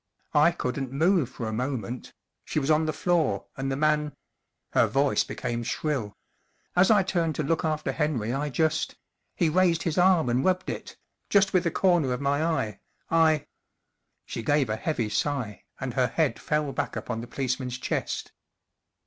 I 0.33 0.51
couldn't 0.51 0.91
move 0.91 1.29
for 1.29 1.47
a 1.47 1.53
moment—she 1.53 2.57
was 2.57 2.71
on 2.71 2.87
the 2.87 2.91
floor, 2.91 3.45
and 3.55 3.71
the 3.71 3.75
man 3.75 4.15
’* 3.75 4.15
Her 4.73 4.87
voice 4.87 5.23
became 5.23 5.61
shrill: 5.61 6.15
44 6.73 6.81
as 6.81 6.89
I 6.89 7.03
turned 7.03 7.35
to 7.35 7.43
look 7.43 7.63
after 7.63 7.91
Henry 7.91 8.33
I 8.33 8.49
just—he 8.49 9.47
raised 9.47 9.83
his 9.83 9.99
arm 9.99 10.27
and 10.27 10.43
rubbed 10.43 10.71
it—just 10.71 11.53
with 11.53 11.65
the 11.65 11.69
comer 11.69 12.11
of 12.13 12.19
my 12.19 12.43
eye—I" 12.43 13.45
She 14.25 14.41
gave 14.41 14.69
a 14.71 14.75
heavy 14.75 15.07
sigh, 15.09 15.65
and 15.79 15.93
her 15.93 16.07
head 16.07 16.39
fell 16.39 16.71
back 16.73 16.95
upon 16.95 17.21
the 17.21 17.27
policeman's 17.27 17.77
chest. 17.77 18.31